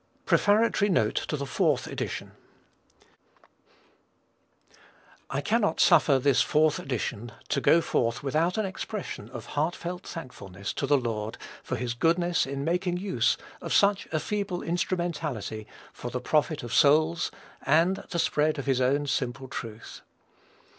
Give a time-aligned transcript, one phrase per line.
[0.25, 2.31] _PREFATORY NOTE TO THE FOURTH EDITION.
[5.29, 10.73] I cannot suffer this Fourth Edition to go forth without an expression of heartfelt thankfulness
[10.73, 16.09] to the Lord for his goodness in making use of such a feeble instrumentality for
[16.09, 17.29] the profit of souls
[17.63, 20.01] and the spread of his own simple truth.